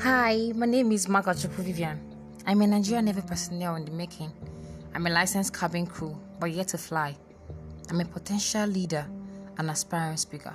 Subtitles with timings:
[0.00, 1.98] Hi, my name is Margaret Vivian.
[2.46, 4.30] I'm a Nigerian Navy personnel in the making.
[4.94, 7.16] I'm a licensed cabin crew, but yet to fly.
[7.90, 9.04] I'm a potential leader
[9.58, 10.54] and aspiring speaker.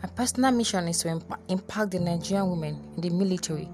[0.00, 3.68] My personal mission is to imp- impact the Nigerian women in the military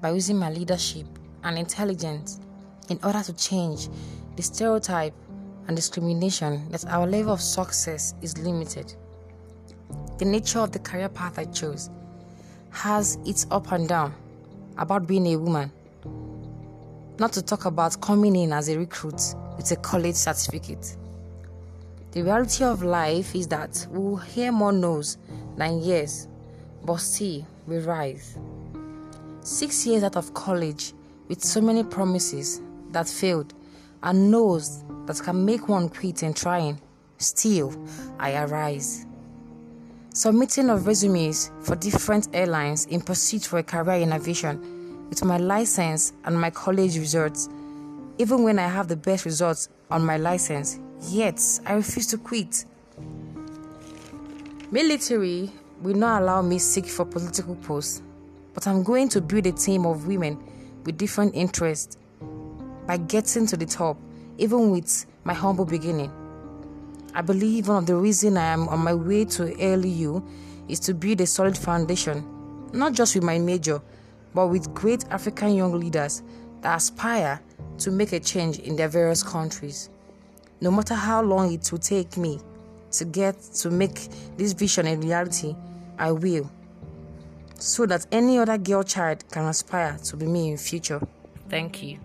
[0.00, 1.06] by using my leadership
[1.44, 2.40] and intelligence
[2.88, 3.90] in order to change
[4.36, 5.12] the stereotype
[5.68, 8.94] and discrimination that our level of success is limited.
[10.16, 11.90] The nature of the career path I chose
[12.72, 14.14] has its up and down
[14.78, 15.70] about being a woman.
[17.18, 19.20] Not to talk about coming in as a recruit
[19.56, 20.96] with a college certificate.
[22.12, 25.18] The reality of life is that we will hear more no's
[25.56, 26.28] than yes,
[26.84, 28.38] but still we rise.
[29.42, 30.94] Six years out of college
[31.28, 32.60] with so many promises
[32.90, 33.54] that failed
[34.02, 36.80] and no's that can make one quit in trying,
[37.18, 37.72] still
[38.18, 39.06] I arise.
[40.14, 45.38] Submitting of resumes for different airlines in pursuit for a career in aviation with my
[45.38, 47.48] license and my college results.
[48.18, 52.66] Even when I have the best results on my license, yet I refuse to quit.
[54.70, 58.02] Military will not allow me seek for political posts,
[58.52, 60.38] but I'm going to build a team of women
[60.84, 61.96] with different interests
[62.86, 63.96] by getting to the top,
[64.36, 66.12] even with my humble beginning.
[67.14, 70.22] I believe one of the reasons I am on my way to ALU
[70.68, 72.24] is to build a solid foundation,
[72.72, 73.82] not just with my major,
[74.34, 76.22] but with great African young leaders
[76.62, 77.40] that aspire
[77.78, 79.90] to make a change in their various countries.
[80.62, 82.40] No matter how long it will take me
[82.92, 85.54] to get to make this vision a reality,
[85.98, 86.50] I will.
[87.58, 91.00] So that any other girl child can aspire to be me in future.
[91.48, 91.98] Thank you.